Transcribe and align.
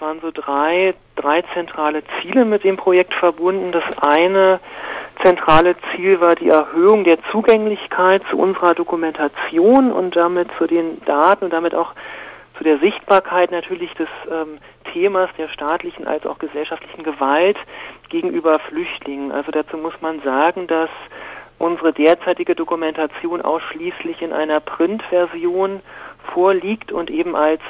waren 0.00 0.20
so 0.20 0.30
drei, 0.30 0.94
drei 1.16 1.42
zentrale 1.54 2.02
Ziele 2.20 2.44
mit 2.44 2.64
dem 2.64 2.76
Projekt 2.76 3.14
verbunden. 3.14 3.72
Das 3.72 3.84
eine 4.02 4.60
zentrale 5.22 5.76
Ziel 5.90 6.20
war 6.20 6.34
die 6.34 6.48
Erhöhung 6.48 7.04
der 7.04 7.22
Zugänglichkeit 7.30 8.22
zu 8.30 8.38
unserer 8.38 8.74
Dokumentation 8.74 9.92
und 9.92 10.16
damit 10.16 10.48
zu 10.58 10.66
den 10.66 11.02
Daten 11.04 11.44
und 11.44 11.52
damit 11.52 11.74
auch 11.74 11.92
zu 12.56 12.64
der 12.64 12.78
Sichtbarkeit 12.78 13.50
natürlich 13.50 13.92
des 13.94 14.08
ähm, 14.30 14.58
Themas 14.92 15.30
der 15.38 15.48
staatlichen 15.48 16.06
als 16.06 16.26
auch 16.26 16.38
gesellschaftlichen 16.38 17.02
Gewalt 17.02 17.56
gegenüber 18.08 18.58
Flüchtlingen. 18.58 19.32
Also 19.32 19.50
dazu 19.50 19.76
muss 19.76 19.94
man 20.00 20.20
sagen, 20.22 20.66
dass 20.66 20.90
unsere 21.58 21.92
derzeitige 21.92 22.54
Dokumentation 22.54 23.42
ausschließlich 23.42 24.22
in 24.22 24.32
einer 24.32 24.60
Printversion 24.60 25.80
vorliegt 26.32 26.90
und 26.92 27.10
eben 27.10 27.36
als 27.36 27.60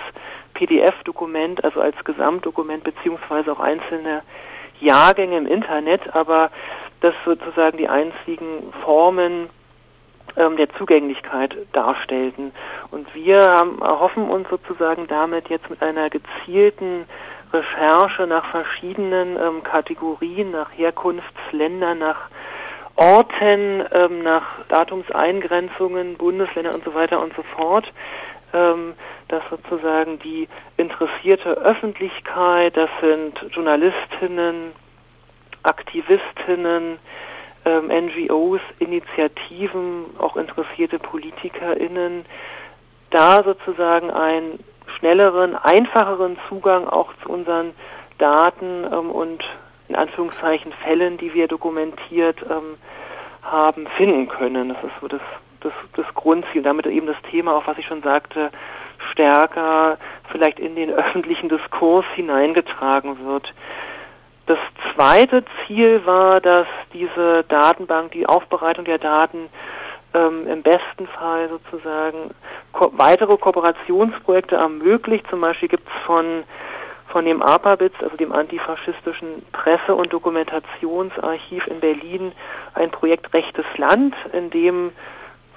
PDF-Dokument, 0.61 1.64
also 1.64 1.80
als 1.80 1.96
Gesamtdokument 2.04 2.84
beziehungsweise 2.84 3.52
auch 3.52 3.60
einzelne 3.60 4.23
Jahrgänge 4.78 5.38
im 5.38 5.46
Internet, 5.46 6.14
aber 6.14 6.51
das 7.01 7.14
sozusagen 7.24 7.78
die 7.78 7.88
einzigen 7.88 8.70
Formen 8.84 9.48
ähm, 10.37 10.56
der 10.59 10.68
Zugänglichkeit 10.74 11.56
darstellten. 11.73 12.52
Und 12.91 13.15
wir 13.15 13.46
haben, 13.46 13.80
erhoffen 13.80 14.28
uns 14.28 14.48
sozusagen 14.51 15.06
damit 15.06 15.48
jetzt 15.48 15.70
mit 15.70 15.82
einer 15.82 16.10
gezielten 16.10 17.06
Recherche 17.52 18.27
nach 18.27 18.45
verschiedenen 18.51 19.37
ähm, 19.37 19.62
Kategorien, 19.62 20.51
nach 20.51 20.70
Herkunftsländern, 20.77 21.98
nach 21.98 22.29
Orten, 22.96 23.82
ähm, 23.92 24.23
nach 24.23 24.45
Datumseingrenzungen, 24.68 26.18
Bundesländer 26.18 26.74
und 26.74 26.84
so 26.84 26.95
weiter 26.95 27.23
und 27.23 27.34
so 27.34 27.42
fort, 27.42 27.90
ähm, 28.52 28.95
dass 29.28 29.42
sozusagen 29.50 30.18
die 30.18 30.48
interessierte 30.77 31.50
Öffentlichkeit, 31.50 32.76
das 32.76 32.90
sind 33.00 33.38
Journalistinnen, 33.52 34.73
Aktivistinnen, 35.62 36.98
ähm, 37.65 37.88
NGOs, 37.88 38.60
Initiativen, 38.79 40.07
auch 40.18 40.37
interessierte 40.37 40.98
PolitikerInnen, 40.98 42.24
da 43.10 43.42
sozusagen 43.42 44.10
einen 44.10 44.59
schnelleren, 44.98 45.57
einfacheren 45.57 46.38
Zugang 46.48 46.87
auch 46.87 47.12
zu 47.23 47.29
unseren 47.29 47.73
Daten 48.18 48.85
ähm, 48.85 49.10
und 49.10 49.45
in 49.88 49.96
Anführungszeichen 49.96 50.73
Fällen, 50.73 51.18
die 51.18 51.35
wir 51.35 51.48
dokumentiert 51.48 52.37
ähm, 52.48 52.76
haben, 53.42 53.87
finden 53.96 54.29
können. 54.29 54.68
Das 54.68 54.82
ist 54.85 54.92
so 55.01 55.09
das, 55.09 55.20
das, 55.61 55.73
das 55.97 56.07
Grundziel, 56.15 56.63
damit 56.63 56.87
eben 56.87 57.07
das 57.07 57.21
Thema, 57.30 57.55
auch 57.55 57.66
was 57.66 57.79
ich 57.79 57.87
schon 57.87 58.03
sagte, 58.03 58.51
stärker 59.13 59.99
vielleicht 60.30 60.59
in 60.59 60.75
den 60.75 60.91
öffentlichen 60.91 61.49
Diskurs 61.49 62.05
hineingetragen 62.15 63.25
wird. 63.27 63.53
Das 64.47 64.59
zweite 64.94 65.44
Ziel 65.66 66.05
war, 66.06 66.41
dass 66.41 66.66
diese 66.93 67.44
Datenbank, 67.44 68.12
die 68.12 68.27
Aufbereitung 68.27 68.84
der 68.84 68.99
Daten 68.99 69.49
ähm, 70.12 70.47
im 70.49 70.62
besten 70.62 71.06
Fall 71.06 71.49
sozusagen 71.49 72.31
ko 72.72 72.91
weitere 72.97 73.37
Kooperationsprojekte 73.37 74.56
ermöglicht. 74.56 75.27
Zum 75.31 75.41
Beispiel 75.41 75.69
gibt 75.69 75.87
es 75.87 76.05
von 76.05 76.44
von 77.11 77.25
dem 77.25 77.43
APABITS, 77.43 77.97
also 78.03 78.16
dem 78.16 78.33
antifaschistischen 78.33 79.44
Presse- 79.53 79.94
und 79.94 80.12
Dokumentationsarchiv 80.12 81.66
in 81.66 81.81
Berlin, 81.81 82.33
ein 82.75 82.91
Projekt 82.91 83.33
Rechtes 83.34 83.65
Land, 83.77 84.15
in 84.33 84.50
dem 84.50 84.93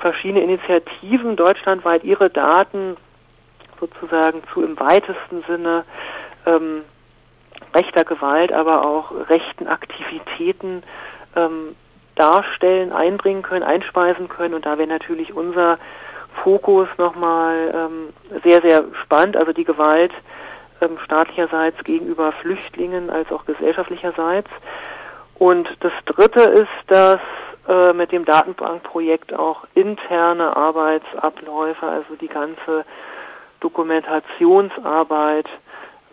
verschiedene 0.03 0.43
Initiativen 0.43 1.37
deutschlandweit 1.37 2.03
ihre 2.03 2.29
Daten 2.29 2.97
sozusagen 3.79 4.43
zu 4.53 4.61
im 4.61 4.77
weitesten 4.77 5.43
Sinne 5.47 5.85
ähm, 6.45 6.81
rechter 7.73 8.03
Gewalt, 8.03 8.51
aber 8.51 8.85
auch 8.85 9.11
rechten 9.29 9.67
Aktivitäten 9.67 10.83
ähm, 11.37 11.75
darstellen, 12.15 12.91
einbringen 12.91 13.43
können, 13.43 13.63
einspeisen 13.63 14.27
können. 14.27 14.53
Und 14.53 14.65
da 14.65 14.77
wäre 14.77 14.89
natürlich 14.89 15.33
unser 15.33 15.79
Fokus 16.43 16.89
nochmal 16.97 17.73
ähm, 17.73 18.41
sehr, 18.43 18.61
sehr 18.61 18.83
spannend. 19.03 19.37
Also 19.37 19.53
die 19.53 19.63
Gewalt 19.63 20.11
ähm, 20.81 20.97
staatlicherseits 21.03 21.81
gegenüber 21.85 22.33
Flüchtlingen 22.33 23.09
als 23.09 23.31
auch 23.31 23.45
gesellschaftlicherseits. 23.45 24.49
Und 25.35 25.67
das 25.79 25.93
Dritte 26.05 26.41
ist, 26.41 26.67
dass 26.87 27.21
äh, 27.67 27.93
mit 27.93 28.11
dem 28.11 28.25
Datenbankprojekt 28.25 29.33
auch 29.33 29.65
interne 29.73 30.55
Arbeitsabläufe, 30.55 31.85
also 31.85 32.15
die 32.19 32.27
ganze 32.27 32.85
Dokumentationsarbeit 33.61 35.47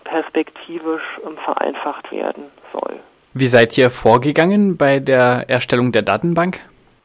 perspektivisch 0.05 1.03
ähm, 1.27 1.37
vereinfacht 1.45 2.11
werden 2.13 2.45
soll. 2.73 3.01
Wie 3.35 3.47
seid 3.47 3.77
ihr 3.79 3.91
vorgegangen 3.91 4.77
bei 4.77 4.99
der 4.99 5.45
Erstellung 5.49 5.93
der 5.93 6.03
Datenbank? 6.03 6.61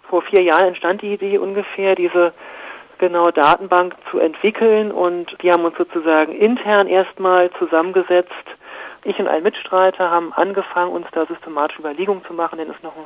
Vor 0.09 0.21
vier 0.23 0.41
Jahren 0.41 0.67
entstand 0.69 1.01
die 1.01 1.13
Idee 1.13 1.37
ungefähr, 1.37 1.95
diese 1.95 2.33
genaue 2.97 3.33
Datenbank 3.33 3.95
zu 4.09 4.19
entwickeln 4.19 4.91
und 4.91 5.35
wir 5.39 5.53
haben 5.53 5.65
uns 5.65 5.77
sozusagen 5.77 6.33
intern 6.33 6.87
erstmal 6.87 7.51
zusammengesetzt. 7.59 8.31
Ich 9.03 9.19
und 9.19 9.27
ein 9.27 9.43
Mitstreiter 9.43 10.09
haben 10.09 10.33
angefangen, 10.33 10.91
uns 10.91 11.05
da 11.11 11.25
systematische 11.25 11.81
Überlegungen 11.81 12.23
zu 12.25 12.33
machen, 12.33 12.57
denn 12.57 12.69
es 12.69 12.81
noch 12.81 12.95
ein, 12.95 13.05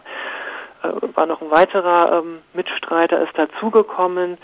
war 1.16 1.26
noch 1.26 1.42
ein 1.42 1.52
weiterer 1.52 2.20
ähm, 2.20 2.40
Mitstreiter 2.54 3.22
ist 3.22 3.38
dazugekommen. 3.38 4.38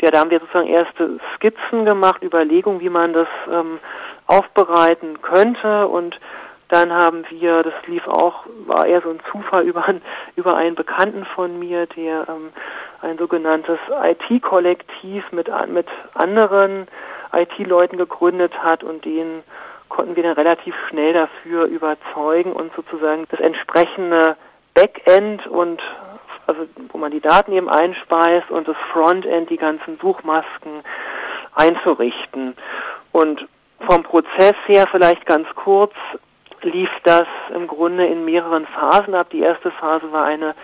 Ja, 0.00 0.10
da 0.10 0.20
haben 0.20 0.30
wir 0.30 0.40
sozusagen 0.40 0.68
erste 0.68 1.18
Skizzen 1.34 1.84
gemacht, 1.84 2.22
Überlegungen, 2.22 2.80
wie 2.80 2.88
man 2.88 3.12
das 3.12 3.28
ähm, 3.50 3.78
aufbereiten 4.26 5.20
könnte 5.20 5.88
und 5.88 6.18
dann 6.70 6.92
haben 6.92 7.24
wir, 7.30 7.64
das 7.64 7.74
lief 7.86 8.06
auch, 8.06 8.44
war 8.66 8.86
eher 8.86 9.00
so 9.02 9.10
ein 9.10 9.18
Zufall 9.32 9.64
über, 9.64 9.84
über 10.36 10.56
einen 10.56 10.76
Bekannten 10.76 11.24
von 11.24 11.58
mir, 11.58 11.86
der 11.86 12.28
ähm, 12.28 12.52
ein 13.02 13.18
sogenanntes 13.18 13.78
IT-Kollektiv 13.90 15.24
mit, 15.32 15.50
mit 15.68 15.88
anderen 16.14 16.86
IT-Leuten 17.32 17.96
gegründet 17.96 18.52
hat 18.62 18.84
und 18.84 19.04
den 19.04 19.42
konnten 19.88 20.14
wir 20.14 20.22
dann 20.22 20.34
relativ 20.34 20.74
schnell 20.88 21.12
dafür 21.12 21.64
überzeugen 21.64 22.52
und 22.52 22.72
sozusagen 22.76 23.26
das 23.30 23.40
entsprechende 23.40 24.36
Backend 24.80 25.46
und 25.46 25.80
also 26.46 26.66
wo 26.90 26.98
man 26.98 27.12
die 27.12 27.20
Daten 27.20 27.52
eben 27.52 27.68
einspeist 27.68 28.50
und 28.50 28.66
das 28.66 28.76
Frontend, 28.92 29.50
die 29.50 29.56
ganzen 29.56 29.98
Suchmasken 30.00 30.82
einzurichten. 31.54 32.56
Und 33.12 33.46
vom 33.86 34.02
Prozess 34.02 34.54
her 34.66 34.86
vielleicht 34.90 35.26
ganz 35.26 35.46
kurz 35.54 35.92
lief 36.62 36.90
das 37.04 37.26
im 37.54 37.66
Grunde 37.66 38.06
in 38.06 38.24
mehreren 38.24 38.66
Phasen 38.66 39.14
ab. 39.14 39.28
Die 39.30 39.40
erste 39.40 39.70
Phase 39.70 40.10
war 40.12 40.24
eine 40.24 40.54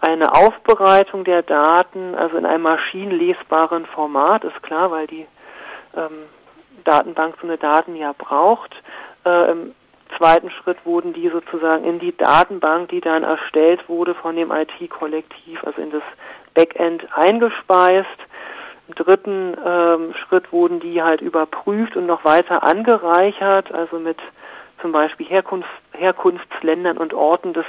eine 0.00 0.32
Aufbereitung 0.32 1.24
der 1.24 1.42
Daten, 1.42 2.14
also 2.14 2.36
in 2.36 2.46
einem 2.46 2.62
maschinenlesbaren 2.62 3.84
Format, 3.86 4.44
ist 4.44 4.62
klar, 4.62 4.92
weil 4.92 5.08
die 5.08 5.26
ähm, 5.96 6.26
Datenbank 6.84 7.34
so 7.40 7.48
eine 7.48 7.58
Daten 7.58 7.96
ja 7.96 8.14
braucht. 8.16 8.74
Äh, 9.24 9.50
Im 9.50 9.74
zweiten 10.18 10.50
Schritt 10.50 10.84
wurden 10.84 11.12
die 11.12 11.28
sozusagen 11.28 11.84
in 11.84 11.98
die 11.98 12.16
Datenbank, 12.16 12.90
die 12.90 13.00
dann 13.00 13.22
erstellt 13.22 13.88
wurde 13.88 14.14
von 14.14 14.36
dem 14.36 14.50
IT-Kollektiv, 14.50 15.64
also 15.64 15.80
in 15.80 15.90
das 15.90 16.02
Backend 16.54 17.06
eingespeist. 17.16 18.08
Im 18.88 18.94
dritten 18.94 19.56
ähm, 19.64 20.14
Schritt 20.14 20.52
wurden 20.52 20.80
die 20.80 21.02
halt 21.02 21.20
überprüft 21.20 21.96
und 21.96 22.06
noch 22.06 22.24
weiter 22.24 22.64
angereichert, 22.64 23.72
also 23.72 23.98
mit 23.98 24.18
zum 24.80 24.92
Beispiel 24.92 25.26
Herkunft, 25.26 25.68
Herkunftsländern 25.92 26.98
und 26.98 27.14
Orten 27.14 27.52
des 27.52 27.66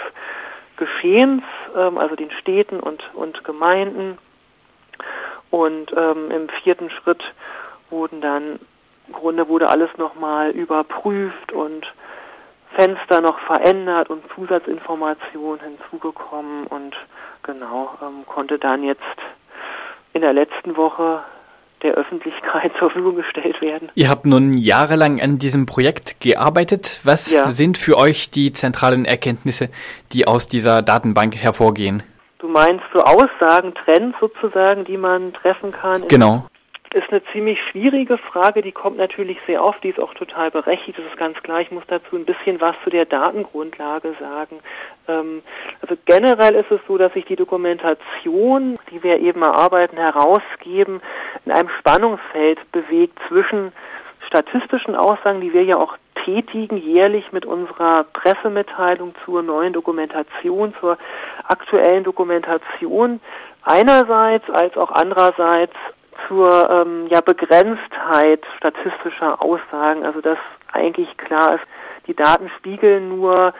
Geschehens, 0.78 1.44
ähm, 1.76 1.98
also 1.98 2.16
den 2.16 2.32
Städten 2.32 2.80
und, 2.80 3.04
und 3.14 3.44
Gemeinden. 3.44 4.18
Und 5.52 5.92
ähm, 5.96 6.32
im 6.32 6.50
vierten 6.64 6.90
Schritt 6.90 7.24
wurden 7.90 8.22
dann, 8.22 8.60
im 9.08 9.14
Grunde 9.14 9.48
wurde 9.48 9.70
alles 9.70 9.90
nochmal 9.98 10.52
überprüft 10.52 11.52
und 11.52 11.86
Fenster 12.76 13.22
noch 13.22 13.40
verändert 13.40 14.10
und 14.10 14.24
Zusatzinformationen 14.36 15.60
hinzugekommen 15.62 16.68
und 16.68 16.96
genau 17.44 17.98
ähm, 18.02 18.26
konnte 18.26 18.60
dann 18.60 18.84
jetzt 18.84 19.02
in 20.14 20.22
der 20.22 20.34
letzten 20.34 20.76
Woche 20.76 21.22
der 21.82 21.94
Öffentlichkeit 21.94 22.72
zur 22.80 22.90
Verfügung 22.90 23.16
gestellt 23.16 23.62
werden. 23.62 23.90
Ihr 23.96 24.10
habt 24.10 24.26
nun 24.26 24.58
jahrelang 24.58 25.22
an 25.22 25.40
diesem 25.40 25.66
Projekt 25.66 26.20
gearbeitet. 26.20 27.00
Was 27.04 27.32
ja. 27.32 27.52
sind 27.52 27.78
für 27.78 27.98
euch 27.98 28.30
die 28.30 28.52
zentralen 28.52 29.06
Erkenntnisse, 29.06 29.70
die 30.14 30.28
aus 30.28 30.48
dieser 30.48 30.82
Datenbank 30.82 31.36
hervorgehen? 31.36 32.04
Du 32.40 32.48
meinst 32.48 32.86
so 32.94 33.00
Aussagen, 33.00 33.74
Trends 33.84 34.18
sozusagen, 34.20 34.86
die 34.86 34.98
man 34.98 35.34
treffen 35.34 35.72
kann? 35.72 36.08
Genau 36.08 36.46
ist 36.94 37.10
eine 37.10 37.24
ziemlich 37.32 37.60
schwierige 37.70 38.18
Frage, 38.18 38.62
die 38.62 38.72
kommt 38.72 38.98
natürlich 38.98 39.38
sehr 39.46 39.64
oft, 39.64 39.84
die 39.84 39.90
ist 39.90 40.00
auch 40.00 40.14
total 40.16 40.50
berechtigt, 40.50 40.98
das 40.98 41.06
ist 41.06 41.18
ganz 41.18 41.38
klar. 41.44 41.62
Ich 41.62 41.72
muss 41.72 41.84
dazu 41.88 42.16
ein 42.16 42.26
bisschen 42.26 42.60
was 42.60 42.76
zu 42.84 42.90
der 42.90 43.06
Datengrundlage 43.06 44.16
sagen. 44.20 44.60
Ähm, 45.08 45.44
also 45.82 45.96
generell 46.06 46.56
ist 46.56 46.72
es 46.72 46.80
so, 46.88 46.98
dass 46.98 47.14
sich 47.14 47.26
die 47.26 47.36
Dokumentation, 47.36 48.78
die 48.92 49.04
wir 49.04 49.20
eben 49.20 49.42
erarbeiten, 49.42 49.98
herausgeben, 49.98 51.02
in 51.46 51.52
einem 51.52 51.70
Spannungsfeld 51.80 52.60
bewegt 52.72 53.18
zwischen 53.28 53.72
statistischen 54.28 54.96
Aussagen, 54.96 55.42
die 55.42 55.54
wir 55.54 55.64
ja 55.64 55.78
auch 55.78 55.96
betätigen, 56.30 56.78
jährlich 56.78 57.32
mit 57.32 57.46
unserer 57.46 58.04
Pressemitteilung 58.14 59.14
zur 59.26 59.42
neuen 59.42 59.74
Dokumentation, 59.74 60.74
zur 60.80 60.98
aktuellen 61.48 62.04
Dokumentation 62.04 63.20
einerseits 63.64 64.50
als 64.50 64.76
auch 64.78 64.92
andererseits 64.92 65.74
zur 66.28 66.70
ähm, 66.70 67.08
ja, 67.08 67.22
Begrenztheit 67.22 68.44
statistischer 68.58 69.42
Aussagen. 69.42 70.06
Also 70.06 70.22
dass 70.22 70.38
eigentlich 70.72 71.18
klar 71.18 71.56
ist, 71.56 71.64
die 72.08 72.16
Daten 72.16 72.50
spiegeln 72.58 73.10
nur 73.10 73.54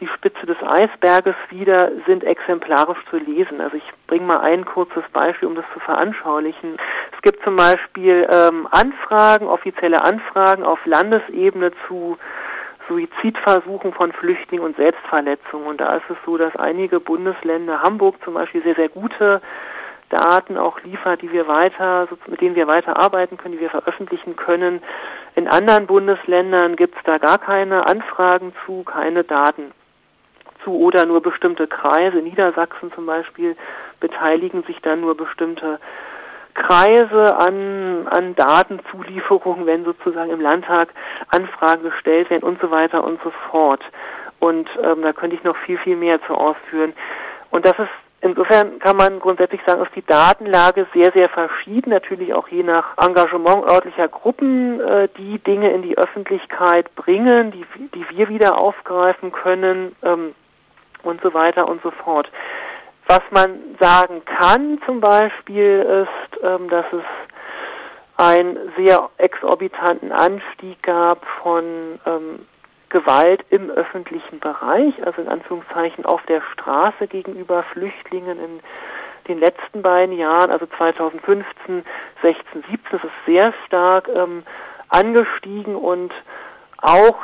die 0.00 0.08
Spitze 0.08 0.44
des 0.44 0.58
Eisberges 0.62 1.34
wieder, 1.48 1.90
sind 2.06 2.22
exemplarisch 2.22 2.98
zu 3.08 3.16
lesen. 3.16 3.60
Also 3.60 3.76
ich 3.76 3.90
bringe 4.06 4.26
mal 4.26 4.40
ein 4.40 4.64
kurzes 4.64 5.04
Beispiel, 5.12 5.48
um 5.48 5.54
das 5.54 5.64
zu 5.72 5.80
veranschaulichen. 5.80 6.76
Es 7.14 7.22
gibt 7.22 7.42
zum 7.42 7.56
Beispiel 7.56 8.28
ähm, 8.30 8.68
Anfragen, 8.70 9.46
offizielle 9.46 10.02
Anfragen 10.04 10.64
auf 10.64 10.84
Landesebene 10.84 11.72
zu 11.88 12.18
Suizidversuchen 12.88 13.92
von 13.92 14.12
Flüchtlingen 14.12 14.64
und 14.64 14.76
Selbstverletzungen. 14.76 15.66
Und 15.66 15.80
da 15.80 15.96
ist 15.96 16.08
es 16.10 16.16
so, 16.24 16.36
dass 16.36 16.54
einige 16.56 17.00
Bundesländer, 17.00 17.82
Hamburg 17.82 18.16
zum 18.22 18.34
Beispiel, 18.34 18.62
sehr, 18.62 18.76
sehr 18.76 18.88
gute 18.88 19.40
Daten 20.10 20.56
auch 20.56 20.80
liefert, 20.80 21.22
die 21.22 21.32
wir 21.32 21.48
weiter, 21.48 22.08
mit 22.26 22.40
denen 22.40 22.54
wir 22.54 22.68
weiter 22.68 22.96
arbeiten 22.96 23.36
können, 23.36 23.54
die 23.54 23.60
wir 23.60 23.70
veröffentlichen 23.70 24.36
können. 24.36 24.82
In 25.34 25.48
anderen 25.48 25.86
Bundesländern 25.86 26.76
gibt 26.76 26.96
es 26.96 27.02
da 27.04 27.18
gar 27.18 27.38
keine 27.38 27.86
Anfragen 27.86 28.52
zu, 28.64 28.84
keine 28.84 29.24
Daten 29.24 29.72
zu 30.62 30.76
oder 30.76 31.06
nur 31.06 31.20
bestimmte 31.22 31.66
Kreise. 31.66 32.18
In 32.18 32.24
Niedersachsen 32.24 32.92
zum 32.92 33.06
Beispiel 33.06 33.56
beteiligen 34.00 34.62
sich 34.64 34.80
dann 34.80 35.00
nur 35.00 35.16
bestimmte 35.16 35.80
Kreise 36.54 37.36
an, 37.36 38.08
an 38.08 38.34
Datenzulieferungen, 38.34 39.66
wenn 39.66 39.84
sozusagen 39.84 40.30
im 40.30 40.40
Landtag 40.40 40.88
Anfragen 41.28 41.82
gestellt 41.82 42.30
werden 42.30 42.44
und 42.44 42.60
so 42.60 42.70
weiter 42.70 43.04
und 43.04 43.20
so 43.22 43.30
fort. 43.50 43.82
Und 44.38 44.68
ähm, 44.82 45.02
da 45.02 45.12
könnte 45.12 45.36
ich 45.36 45.44
noch 45.44 45.56
viel, 45.56 45.78
viel 45.78 45.96
mehr 45.96 46.20
zu 46.26 46.34
ausführen. 46.34 46.94
Und 47.50 47.66
das 47.66 47.78
ist 47.78 47.90
Insofern 48.26 48.78
kann 48.80 48.96
man 48.96 49.20
grundsätzlich 49.20 49.60
sagen, 49.66 49.82
ist 49.82 49.94
die 49.94 50.04
Datenlage 50.04 50.86
sehr, 50.92 51.12
sehr 51.12 51.28
verschieden, 51.28 51.90
natürlich 51.90 52.34
auch 52.34 52.48
je 52.48 52.62
nach 52.62 52.96
Engagement 52.98 53.70
örtlicher 53.70 54.08
Gruppen, 54.08 54.80
äh, 54.80 55.08
die 55.16 55.38
Dinge 55.38 55.72
in 55.72 55.82
die 55.82 55.96
Öffentlichkeit 55.96 56.94
bringen, 56.96 57.52
die, 57.52 57.64
die 57.94 58.04
wir 58.10 58.28
wieder 58.28 58.58
aufgreifen 58.58 59.32
können 59.32 59.94
ähm, 60.02 60.34
und 61.02 61.20
so 61.22 61.32
weiter 61.34 61.68
und 61.68 61.82
so 61.82 61.90
fort. 61.90 62.30
Was 63.06 63.22
man 63.30 63.60
sagen 63.78 64.22
kann 64.24 64.80
zum 64.84 65.00
Beispiel 65.00 66.06
ist, 66.06 66.42
ähm, 66.42 66.68
dass 66.68 66.86
es 66.92 67.04
einen 68.16 68.58
sehr 68.76 69.08
exorbitanten 69.18 70.10
Anstieg 70.10 70.82
gab 70.82 71.24
von 71.42 72.00
ähm, 72.06 72.46
Gewalt 72.96 73.44
im 73.50 73.68
öffentlichen 73.68 74.40
Bereich, 74.40 74.94
also 75.04 75.20
in 75.20 75.28
Anführungszeichen 75.28 76.06
auf 76.06 76.22
der 76.22 76.40
Straße 76.54 77.06
gegenüber 77.08 77.62
Flüchtlingen 77.64 78.38
in 78.38 78.60
den 79.28 79.38
letzten 79.38 79.82
beiden 79.82 80.16
Jahren, 80.16 80.50
also 80.50 80.64
2015, 80.64 81.84
16, 82.22 82.64
17, 82.70 82.78
das 82.92 83.04
ist 83.04 83.26
sehr 83.26 83.52
stark 83.66 84.08
ähm, 84.08 84.44
angestiegen 84.88 85.74
und 85.76 86.10
auch, 86.78 87.18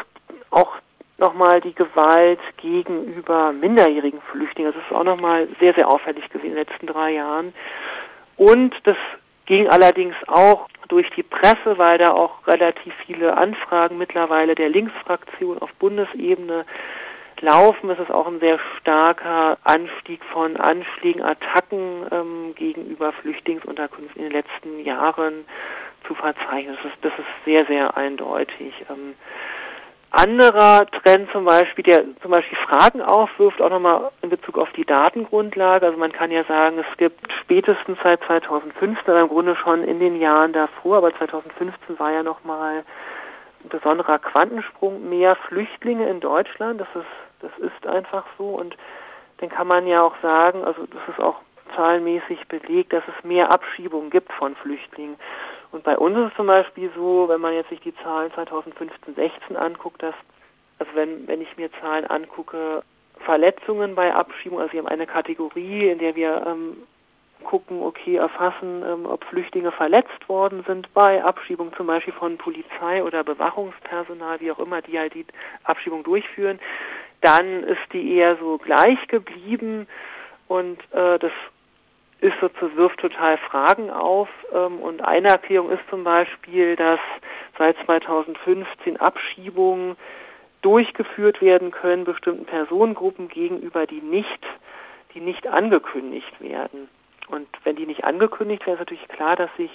auch 0.51 0.75
nochmal 1.17 1.63
die 1.63 1.75
Gewalt 1.75 2.41
gegenüber 2.59 3.53
minderjährigen 3.53 4.21
Flüchtlingen. 4.31 4.75
Das 4.75 4.83
ist 4.83 4.95
auch 4.95 5.05
nochmal 5.05 5.49
sehr, 5.59 5.73
sehr 5.73 5.89
auffällig 5.89 6.29
gewesen 6.29 6.51
in 6.51 6.55
den 6.57 6.67
letzten 6.67 6.87
drei 6.87 7.13
Jahren. 7.13 7.55
Und 8.37 8.75
das 8.85 8.99
ging 9.47 9.69
allerdings 9.69 10.15
auch 10.27 10.69
durch 10.89 11.09
die 11.11 11.23
Presse, 11.23 11.79
weil 11.79 11.99
da 11.99 12.13
auch 12.13 12.47
relativ 12.47 12.93
viele 13.07 13.37
Anfragen 13.37 13.99
mittlerweile 13.99 14.55
der 14.55 14.69
Linksfraktion 14.69 15.59
auf 15.59 15.73
Bundesebene 15.75 16.65
laufen. 17.41 17.91
Es 17.91 17.99
ist 17.99 18.11
auch 18.11 18.27
ein 18.27 18.41
sehr 18.41 18.59
starker 18.81 19.59
Anstieg 19.65 20.25
von 20.33 20.57
Anschlägen, 20.57 21.23
Attacken 21.23 22.07
ähm, 22.11 22.55
gegenüber 22.55 23.13
Flüchtlingsunterkünften 23.13 24.23
in 24.23 24.31
den 24.31 24.33
letzten 24.33 24.85
Jahren 24.85 25.45
zu 26.07 26.15
verzeichnen. 26.15 26.77
Das 26.77 26.93
ist, 26.93 26.99
das 27.03 27.13
ist 27.19 27.45
sehr, 27.45 27.67
sehr 27.67 27.97
eindeutig. 27.97 28.73
Ähm, 28.91 29.15
anderer 30.13 30.87
Trend 30.87 31.31
zum 31.33 31.47
Beispiel, 31.47 31.85
der 31.85 32.05
zum 32.21 32.31
Beispiel 32.31 32.59
Fragen 32.69 33.01
aufwirft, 33.01 33.61
auch 33.63 33.71
nochmal 33.71 34.11
in 34.21 34.29
Bezug 34.29 34.59
auf 34.59 34.71
die 34.73 34.85
Datengrundlage. 34.85 35.87
Also 35.87 35.99
man 35.99 36.13
kann 36.13 36.31
ja 36.31 36.45
sagen, 36.45 36.79
es 36.79 36.97
gibt 36.99 37.33
spätestens 37.41 37.99
seit 38.03 38.23
2015, 38.25 39.09
aber 39.09 39.23
im 39.23 39.29
Grunde 39.29 39.57
schon 39.57 39.83
in 39.85 40.01
den 40.01 40.21
Jahren 40.21 40.53
davor, 40.53 40.99
aber 40.99 41.15
2015 41.17 41.99
war 41.99 42.13
ja 42.13 42.23
nochmal 42.23 42.85
ein 43.65 43.69
besonderer 43.71 44.19
Quantensprung, 44.19 45.09
mehr 45.09 45.35
Flüchtlinge 45.49 46.09
in 46.09 46.21
Deutschland. 46.21 46.81
Das 46.81 46.89
ist, 46.95 47.07
das 47.41 47.59
ist 47.59 47.87
einfach 47.87 48.25
so 48.37 48.51
und 48.51 48.77
dann 49.39 49.49
kann 49.49 49.67
man 49.67 49.87
ja 49.87 50.03
auch 50.03 50.15
sagen, 50.23 50.63
also 50.63 50.87
das 50.87 51.09
ist 51.09 51.21
auch 51.21 51.37
zahlenmäßig 51.75 52.47
belegt, 52.49 52.93
dass 52.93 53.03
es 53.09 53.25
mehr 53.25 53.53
Abschiebungen 53.53 54.11
gibt 54.11 54.33
von 54.33 54.55
Flüchtlingen. 54.57 55.17
Und 55.73 55.85
bei 55.85 55.97
uns 55.97 56.17
ist 56.19 56.31
es 56.31 56.37
zum 56.37 56.47
Beispiel 56.47 56.91
so, 56.95 57.29
wenn 57.29 57.41
man 57.41 57.55
jetzt 57.55 57.71
sich 57.71 57.81
die 57.81 57.95
Zahlen 57.97 58.31
2015, 58.33 59.15
16 59.15 59.57
anguckt, 59.57 60.03
dass, 60.03 60.15
also 60.79 60.93
wenn, 60.95 61.27
wenn 61.27 61.41
ich 61.41 61.57
mir 61.57 61.71
Zahlen 61.81 62.07
angucke, 62.07 62.83
Verletzungen 63.25 63.95
bei 63.95 64.15
Abschiebung, 64.15 64.61
also 64.61 64.73
wir 64.73 64.81
haben 64.81 64.89
eine 64.89 65.07
Kategorie, 65.07 65.89
in 65.89 65.99
der 65.99 66.15
wir 66.15 66.45
ähm, 66.47 66.77
gucken, 67.43 67.83
okay, 67.83 68.17
erfassen, 68.17 68.83
ähm, 68.87 69.07
ob 69.07 69.25
Flüchtlinge 69.25 69.73
verletzt 69.73 70.29
worden 70.29 70.63
sind 70.67 70.93
bei 70.95 71.25
Abschiebung 71.25 71.73
zum 71.75 71.87
Beispiel 71.87 72.13
von 72.15 72.37
Polizei 72.37 73.03
oder 73.03 73.25
Bewachungspersonal, 73.25 74.41
wie 74.41 74.53
auch 74.53 74.59
immer, 74.59 74.83
die 74.83 74.99
halt 74.99 75.15
die 75.15 75.27
Abschiebung 75.65 76.03
durchführen, 76.05 76.61
dann 77.21 77.65
ist 77.65 77.93
die 77.93 78.17
eher 78.17 78.37
so 78.37 78.59
gleich 78.59 79.07
geblieben. 79.09 79.87
Und 80.49 80.79
äh, 80.93 81.19
das 81.19 81.33
ist 82.23 82.39
sozusagen, 82.41 82.77
wirft 82.77 83.01
total 83.01 83.37
Fragen 83.37 83.91
auf. 83.91 84.29
Ähm, 84.55 84.79
und 84.79 85.05
eine 85.05 85.29
Erklärung 85.29 85.71
ist 85.71 85.83
zum 85.91 86.05
Beispiel, 86.05 86.77
dass 86.77 87.01
seit 87.59 87.77
2015 87.85 88.99
Abschiebungen 88.99 89.97
durchgeführt 90.63 91.43
werden 91.43 91.73
können 91.73 92.05
bestimmten 92.05 92.47
Personengruppen 92.47 93.29
gegenüber, 93.29 93.87
die 93.87 94.01
nicht, 94.01 94.47
die 95.13 95.21
nicht 95.21 95.49
angekündigt 95.49 96.41
werden. 96.41 96.89
Und 97.27 97.49
wenn 97.65 97.77
die 97.77 97.87
nicht 97.87 98.05
angekündigt 98.05 98.67
werden, 98.67 98.75
ist 98.75 98.91
natürlich 98.91 99.09
klar, 99.09 99.35
dass 99.35 99.51
sich 99.57 99.73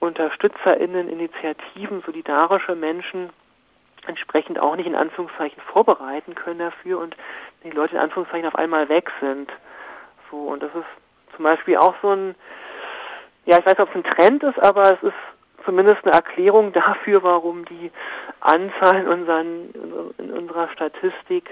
UnterstützerInnen, 0.00 1.08
Initiativen, 1.08 2.02
solidarische 2.04 2.74
Menschen 2.74 3.30
entsprechend 4.06 4.58
auch 4.58 4.74
nicht 4.74 4.86
in 4.86 4.96
Anführungszeichen 4.96 5.62
vorbereiten 5.62 6.34
können 6.34 6.58
dafür 6.58 6.98
und 6.98 7.14
die 7.62 7.70
Leute 7.70 7.94
in 7.94 8.00
Anführungszeichen 8.00 8.48
auf 8.48 8.56
einmal 8.56 8.88
weg 8.88 9.10
sind. 9.20 9.52
So, 10.30 10.38
und 10.38 10.62
das 10.62 10.74
ist 10.74 10.86
zum 11.36 11.44
Beispiel 11.44 11.76
auch 11.76 11.94
so 12.02 12.10
ein, 12.10 12.34
ja, 13.46 13.58
ich 13.58 13.66
weiß 13.66 13.78
nicht, 13.78 13.80
ob 13.80 13.88
es 13.90 13.94
ein 13.94 14.10
Trend 14.10 14.42
ist, 14.42 14.58
aber 14.62 14.82
es 14.82 15.02
ist 15.02 15.14
zumindest 15.64 16.04
eine 16.04 16.14
Erklärung 16.14 16.72
dafür, 16.74 17.22
warum 17.22 17.64
die 17.64 17.90
Anzahl 18.40 19.00
in, 19.00 19.08
unseren, 19.08 20.14
in 20.18 20.30
unserer 20.30 20.68
Statistik 20.68 21.50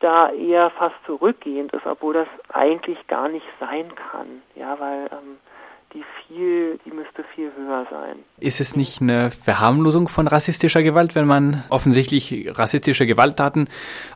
da 0.00 0.30
eher 0.30 0.70
fast 0.70 0.96
zurückgehend 1.06 1.72
ist, 1.72 1.86
obwohl 1.86 2.14
das 2.14 2.28
eigentlich 2.52 3.06
gar 3.06 3.28
nicht 3.28 3.46
sein 3.58 3.94
kann. 3.94 4.42
Ja, 4.54 4.78
weil 4.78 5.06
ähm, 5.12 5.38
die 5.94 6.04
viel, 6.26 6.78
die 6.84 6.90
müsste 6.90 7.24
viel 7.34 7.52
höher 7.56 7.86
sein. 7.90 8.24
Ist 8.40 8.60
es 8.60 8.76
nicht 8.76 9.00
eine 9.00 9.30
Verharmlosung 9.30 10.08
von 10.08 10.26
rassistischer 10.26 10.82
Gewalt, 10.82 11.14
wenn 11.14 11.26
man 11.26 11.62
offensichtlich 11.70 12.50
rassistische 12.58 13.06
Gewalttaten 13.06 13.68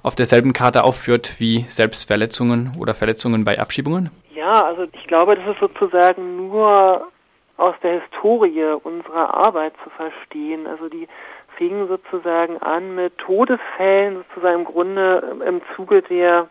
auf 0.03 0.15
derselben 0.15 0.53
Karte 0.53 0.85
aufführt 0.85 1.35
wie 1.39 1.61
Selbstverletzungen 1.69 2.73
oder 2.79 2.95
Verletzungen 2.95 3.45
bei 3.45 3.59
Abschiebungen? 3.59 4.11
Ja, 4.35 4.65
also 4.65 4.87
ich 4.93 5.07
glaube, 5.07 5.37
das 5.37 5.47
ist 5.47 5.61
sozusagen 5.61 6.37
nur 6.37 7.09
aus 7.57 7.75
der 7.83 8.01
Historie 8.01 8.77
unserer 8.83 9.35
Arbeit 9.35 9.75
zu 9.85 9.91
verstehen. 9.91 10.67
Also 10.67 10.89
die 10.89 11.09
fingen 11.57 11.89
sozusagen 11.89 12.59
an 12.59 12.95
mit 12.95 13.19
Todesfällen 13.19 14.25
sozusagen 14.29 14.61
im 14.61 14.65
Grunde 14.65 15.37
im 15.47 15.61
Zuge 15.75 16.03
der 16.03 16.49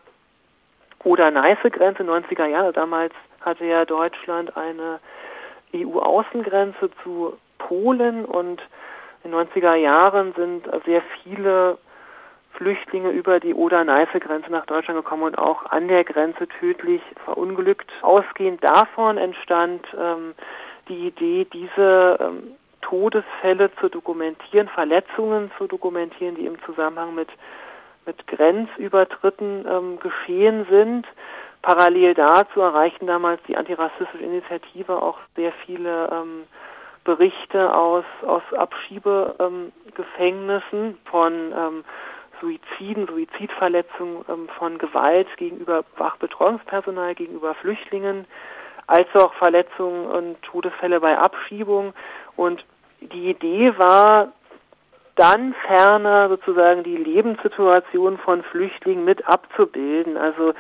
Oder-Neiße-Grenze 1.04 2.04
90er 2.04 2.46
Jahre. 2.46 2.74
Damals 2.74 3.14
hatte 3.42 3.66
ja 3.66 3.86
Deutschland 3.86 4.56
eine 4.58 5.00
EU-Außengrenze 5.76 6.90
zu 7.04 7.38
Polen 7.58 8.26
und 8.26 8.62
in 9.24 9.32
den 9.32 9.40
90er 9.40 9.76
Jahren 9.76 10.34
sind 10.34 10.70
sehr 10.86 11.02
viele 11.24 11.78
Flüchtlinge 12.58 13.12
über 13.12 13.40
die 13.40 13.54
Oder-Neiße-Grenze 13.54 14.52
nach 14.52 14.66
Deutschland 14.66 15.00
gekommen 15.00 15.24
und 15.24 15.38
auch 15.38 15.66
an 15.68 15.88
der 15.88 16.04
Grenze 16.04 16.48
tödlich 16.48 17.02
verunglückt. 17.24 17.90
Ausgehend 18.02 18.64
davon 18.64 19.18
entstand 19.18 19.86
ähm, 19.98 20.34
die 20.90 21.08
Idee, 21.08 21.46
diese 21.54 22.18
ähm, 22.20 22.56
Todesfälle 22.82 23.70
zu 23.80 23.90
dokumentieren, 23.90 24.70
Verletzungen 24.70 25.52
zu 25.58 25.68
dokumentieren, 25.68 26.36
die 26.36 26.46
im 26.46 26.62
Zusammenhang 26.64 27.14
mit, 27.14 27.30
mit 28.06 28.26
Grenzübertritten 28.28 29.66
ähm, 29.70 30.00
geschehen 30.00 30.66
sind. 30.70 31.06
Parallel 31.68 32.14
dazu 32.14 32.62
erreichten 32.62 33.08
damals 33.08 33.42
die 33.46 33.58
antirassistische 33.58 34.24
Initiative 34.24 35.02
auch 35.02 35.18
sehr 35.36 35.52
viele 35.66 36.08
ähm, 36.14 36.44
Berichte 37.04 37.76
aus, 37.76 38.06
aus 38.26 38.44
Abschiebegefängnissen 38.56 40.62
ähm, 40.72 40.98
von 41.12 41.34
ähm, 41.52 41.84
Suiziden, 42.40 43.06
Suizidverletzungen, 43.08 44.24
ähm, 44.30 44.48
von 44.58 44.78
Gewalt 44.78 45.28
gegenüber 45.36 45.84
Wachbetreuungspersonal, 45.98 47.16
gegenüber 47.16 47.54
Flüchtlingen, 47.56 48.24
als 48.88 49.14
auch 49.16 49.34
Verletzungen 49.34 50.08
und 50.08 50.42
Todesfälle 50.44 51.02
bei 51.02 51.18
Abschiebung. 51.18 51.94
Und 52.38 52.64
die 53.02 53.32
Idee 53.32 53.78
war, 53.78 54.32
dann 55.16 55.54
ferner 55.66 56.30
sozusagen 56.30 56.84
die 56.84 56.96
Lebenssituation 56.96 58.18
von 58.20 58.42
Flüchtlingen 58.44 59.04
mit 59.04 59.28
abzubilden. 59.28 60.16
Also 60.16 60.54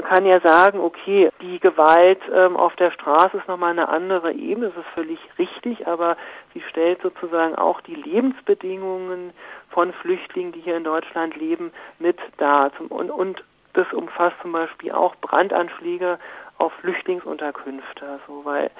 man 0.00 0.08
kann 0.08 0.24
ja 0.24 0.40
sagen, 0.40 0.80
okay, 0.80 1.30
die 1.42 1.60
Gewalt 1.60 2.20
ähm, 2.32 2.56
auf 2.56 2.74
der 2.76 2.90
Straße 2.90 3.36
ist 3.36 3.48
nochmal 3.48 3.72
eine 3.72 3.88
andere 3.90 4.32
Ebene, 4.32 4.68
das 4.68 4.78
ist 4.78 4.92
völlig 4.94 5.18
richtig, 5.38 5.86
aber 5.86 6.16
sie 6.54 6.62
stellt 6.70 7.02
sozusagen 7.02 7.54
auch 7.54 7.82
die 7.82 7.96
Lebensbedingungen 7.96 9.32
von 9.68 9.92
Flüchtlingen, 9.92 10.52
die 10.52 10.60
hier 10.60 10.78
in 10.78 10.84
Deutschland 10.84 11.36
leben, 11.36 11.70
mit 11.98 12.16
dar. 12.38 12.70
Und, 12.88 13.10
und 13.10 13.44
das 13.74 13.92
umfasst 13.92 14.36
zum 14.40 14.52
Beispiel 14.52 14.92
auch 14.92 15.14
Brandanschläge 15.16 16.18
auf 16.56 16.72
Flüchtlingsunterkünfte, 16.80 18.06
also 18.06 18.44
weil 18.44 18.70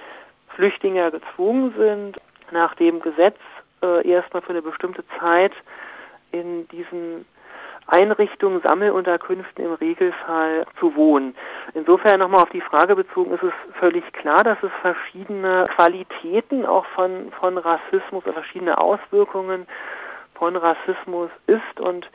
Flüchtlinge 0.54 1.10
gezwungen 1.10 1.74
sind, 1.76 2.16
nach 2.50 2.74
dem 2.76 3.00
Gesetz 3.00 3.38
äh, 3.82 4.08
erstmal 4.08 4.42
für 4.42 4.50
eine 4.50 4.62
bestimmte 4.62 5.04
Zeit 5.18 5.52
in 6.32 6.66
diesen 6.68 7.26
Einrichtungen, 7.90 8.62
Sammelunterkünften 8.66 9.64
im 9.64 9.74
Regelfall 9.74 10.66
zu 10.78 10.94
wohnen. 10.94 11.34
Insofern 11.74 12.20
nochmal 12.20 12.42
auf 12.42 12.50
die 12.50 12.60
Frage 12.60 12.94
bezogen, 12.96 13.34
ist 13.34 13.42
es 13.42 13.52
völlig 13.78 14.04
klar, 14.12 14.42
dass 14.44 14.58
es 14.62 14.70
verschiedene 14.80 15.64
Qualitäten 15.76 16.64
auch 16.64 16.86
von, 16.94 17.32
von 17.40 17.58
Rassismus 17.58 18.24
oder 18.24 18.34
verschiedene 18.34 18.78
Auswirkungen 18.78 19.66
von 20.34 20.56
Rassismus 20.56 21.30
ist 21.46 21.80
und 21.80 22.08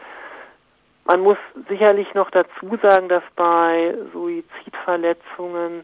man 1.06 1.22
muss 1.22 1.38
sicherlich 1.70 2.12
noch 2.16 2.32
dazu 2.32 2.80
sagen, 2.82 3.10
dass 3.10 3.24
bei 3.36 3.96
Suizidverletzungen 4.12 5.84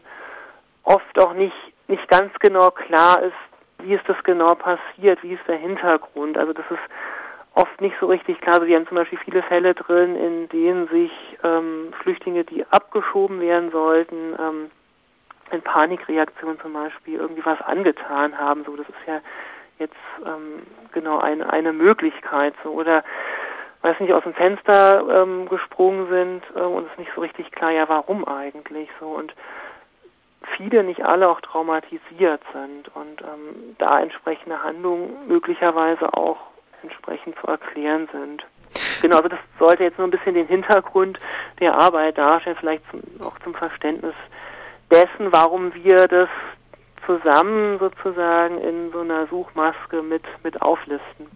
oft 0.82 1.18
auch 1.20 1.34
nicht, 1.34 1.54
nicht 1.86 2.08
ganz 2.08 2.32
genau 2.40 2.70
klar 2.70 3.22
ist, 3.22 3.32
wie 3.78 3.94
ist 3.94 4.08
das 4.08 4.16
genau 4.24 4.54
passiert, 4.54 5.22
wie 5.22 5.34
ist 5.34 5.46
der 5.46 5.58
Hintergrund. 5.58 6.36
Also 6.36 6.52
das 6.52 6.64
ist 6.70 6.80
oft 7.54 7.80
nicht 7.80 7.96
so 8.00 8.06
richtig 8.06 8.40
klar. 8.40 8.56
Also 8.56 8.66
wir 8.66 8.76
haben 8.76 8.86
zum 8.86 8.96
Beispiel 8.96 9.18
viele 9.24 9.42
Fälle 9.42 9.74
drin, 9.74 10.16
in 10.16 10.48
denen 10.48 10.88
sich 10.88 11.12
ähm, 11.42 11.92
Flüchtlinge, 12.02 12.44
die 12.44 12.64
abgeschoben 12.70 13.40
werden 13.40 13.70
sollten, 13.70 14.34
ähm, 14.38 14.70
in 15.50 15.62
Panikreaktion 15.62 16.58
zum 16.60 16.72
Beispiel 16.72 17.18
irgendwie 17.18 17.44
was 17.44 17.60
angetan 17.62 18.38
haben. 18.38 18.64
So, 18.64 18.74
das 18.76 18.88
ist 18.88 19.06
ja 19.06 19.20
jetzt 19.78 19.94
ähm, 20.24 20.62
genau 20.92 21.18
eine 21.18 21.52
eine 21.52 21.72
Möglichkeit. 21.72 22.54
So 22.62 22.70
oder 22.70 23.04
weiß 23.82 24.00
nicht 24.00 24.12
aus 24.12 24.22
dem 24.22 24.34
Fenster 24.34 25.22
ähm, 25.22 25.48
gesprungen 25.48 26.08
sind 26.08 26.42
äh, 26.54 26.60
und 26.60 26.86
es 26.86 26.92
ist 26.92 26.98
nicht 27.00 27.12
so 27.14 27.20
richtig 27.20 27.50
klar, 27.52 27.70
ja 27.70 27.88
warum 27.88 28.26
eigentlich 28.26 28.88
so 29.00 29.08
und 29.08 29.34
viele, 30.56 30.82
nicht 30.84 31.04
alle 31.04 31.28
auch 31.28 31.40
traumatisiert 31.40 32.42
sind 32.52 32.88
und 32.94 33.22
ähm, 33.22 33.76
da 33.78 34.00
entsprechende 34.00 34.62
Handlungen 34.62 35.28
möglicherweise 35.28 36.12
auch 36.14 36.51
entsprechend 36.82 37.36
zu 37.40 37.46
erklären 37.46 38.08
sind. 38.12 38.44
Genau, 39.00 39.16
also 39.16 39.28
das 39.28 39.38
sollte 39.58 39.84
jetzt 39.84 39.98
nur 39.98 40.06
ein 40.06 40.10
bisschen 40.10 40.34
den 40.34 40.46
Hintergrund 40.46 41.18
der 41.60 41.74
Arbeit 41.74 42.18
darstellen, 42.18 42.56
vielleicht 42.58 42.84
zum, 42.90 43.00
auch 43.26 43.38
zum 43.40 43.54
Verständnis 43.54 44.14
dessen, 44.90 45.32
warum 45.32 45.74
wir 45.74 46.06
das 46.06 46.28
zusammen 47.04 47.78
sozusagen 47.78 48.58
in 48.60 48.92
so 48.92 49.00
einer 49.00 49.26
Suchmaske 49.26 50.02
mit, 50.02 50.22
mit 50.44 50.62
auflisten. 50.62 51.26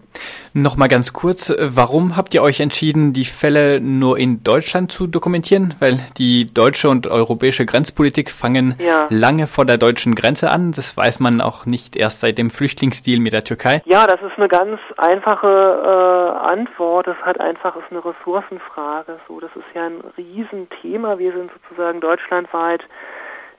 Nochmal 0.58 0.88
ganz 0.88 1.12
kurz, 1.12 1.54
warum 1.60 2.16
habt 2.16 2.32
ihr 2.32 2.42
euch 2.42 2.60
entschieden, 2.60 3.12
die 3.12 3.26
Fälle 3.26 3.78
nur 3.78 4.16
in 4.16 4.42
Deutschland 4.42 4.90
zu 4.90 5.06
dokumentieren? 5.06 5.74
Weil 5.80 5.98
die 6.16 6.46
deutsche 6.46 6.88
und 6.88 7.06
europäische 7.06 7.66
Grenzpolitik 7.66 8.30
fangen 8.30 8.74
ja. 8.78 9.06
lange 9.10 9.48
vor 9.48 9.66
der 9.66 9.76
deutschen 9.76 10.14
Grenze 10.14 10.50
an. 10.50 10.72
Das 10.74 10.96
weiß 10.96 11.20
man 11.20 11.42
auch 11.42 11.66
nicht 11.66 11.94
erst 11.94 12.20
seit 12.20 12.38
dem 12.38 12.48
Flüchtlingsdeal 12.48 13.20
mit 13.20 13.34
der 13.34 13.44
Türkei. 13.44 13.82
Ja, 13.84 14.06
das 14.06 14.18
ist 14.22 14.38
eine 14.38 14.48
ganz 14.48 14.80
einfache 14.96 15.46
äh, 15.46 16.38
Antwort. 16.48 17.06
Das 17.06 17.18
hat 17.18 17.38
einfach 17.38 17.76
ist 17.76 17.90
eine 17.90 18.02
Ressourcenfrage. 18.02 19.18
So, 19.28 19.40
das 19.40 19.50
ist 19.56 19.66
ja 19.74 19.84
ein 19.84 20.00
Riesenthema. 20.16 21.18
Wir 21.18 21.32
sind 21.32 21.50
sozusagen 21.52 22.00
deutschlandweit 22.00 22.80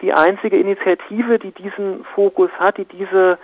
die 0.02 0.14
einzige 0.14 0.58
Initiative, 0.58 1.38
die 1.38 1.52
diesen 1.52 2.06
Fokus 2.16 2.50
hat, 2.58 2.80
die 2.80 2.86
diese 2.86 3.38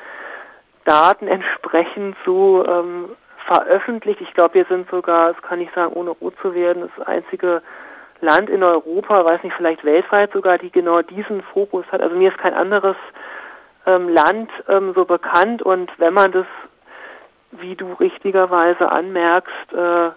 Daten 0.86 1.28
entsprechend 1.28 2.16
so 2.26 2.66
ähm, 2.66 3.10
veröffentlicht. 3.46 4.22
Ich 4.22 4.34
glaube, 4.34 4.56
wir 4.56 4.66
sind 4.66 4.90
sogar, 4.90 5.34
das 5.34 5.42
kann 5.42 5.62
ich 5.62 5.70
sagen, 5.72 5.94
ohne 5.94 6.12
rot 6.12 6.36
zu 6.42 6.54
werden, 6.54 6.90
das 6.96 7.08
einzige 7.08 7.62
Land 8.22 8.50
in 8.50 8.64
Europa, 8.64 9.26
weiß 9.26 9.44
nicht, 9.44 9.56
vielleicht 9.56 9.84
weltweit 9.84 10.32
sogar, 10.32 10.58
die 10.58 10.72
genau 10.72 11.02
diesen 11.02 11.42
Fokus 11.42 11.86
hat. 11.92 12.02
Also 12.02 12.16
mir 12.16 12.30
ist 12.32 12.38
kein 12.38 12.54
anderes 12.54 12.96
ähm, 13.86 14.10
Land 14.10 14.50
ähm, 14.70 14.94
so 14.96 15.06
bekannt 15.06 15.62
und 15.62 15.92
wenn 16.00 16.14
man 16.14 16.32
das, 16.32 16.46
wie 17.52 17.76
du 17.76 17.94
richtigerweise 17.94 18.90
anmerkst, 18.92 19.74
äh, 19.74 20.12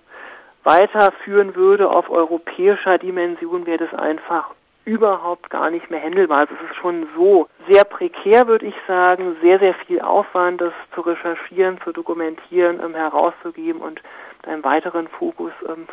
weiterführen 0.63 1.55
würde 1.55 1.89
auf 1.89 2.11
europäischer 2.11 2.99
Dimension, 2.99 3.67
wäre 3.67 3.87
das 3.87 3.99
einfach 3.99 4.51
überhaupt 4.87 5.51
gar 5.51 5.71
nicht 5.71 5.91
mehr 5.91 6.01
händelbar. 6.01 6.39
Also 6.39 6.55
es 6.55 6.71
ist 6.71 6.77
schon 6.77 7.09
so 7.15 7.49
sehr 7.69 7.85
prekär, 7.85 8.47
würde 8.47 8.67
ich 8.67 8.75
sagen, 8.87 9.37
sehr, 9.43 9.59
sehr 9.59 9.75
viel 9.75 10.01
Aufwand, 10.01 10.61
das 10.61 10.73
zu 10.95 11.01
recherchieren, 11.01 11.79
zu 11.83 11.93
dokumentieren, 11.93 12.81
ähm, 12.83 12.95
herauszugeben 12.95 13.83
und 13.83 14.01
mit 14.39 14.49
einem 14.49 14.65
weiteren 14.65 15.09
Fokus, 15.09 15.53
ähm, 15.69 15.89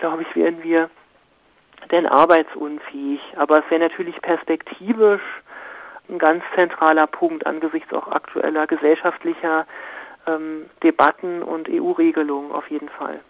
glaube 0.00 0.22
ich, 0.22 0.34
werden 0.34 0.62
wir 0.62 0.88
denn 1.92 2.06
arbeitsunfähig. 2.06 3.20
Aber 3.36 3.58
es 3.58 3.70
wäre 3.70 3.82
natürlich 3.82 4.20
perspektivisch 4.22 5.22
ein 6.08 6.18
ganz 6.18 6.42
zentraler 6.54 7.06
Punkt 7.06 7.46
angesichts 7.46 7.92
auch 7.92 8.08
aktueller 8.08 8.66
gesellschaftlicher 8.66 9.66
ähm, 10.26 10.70
Debatten 10.82 11.42
und 11.42 11.68
EU-Regelungen 11.68 12.50
auf 12.50 12.70
jeden 12.70 12.88
Fall. 12.88 13.20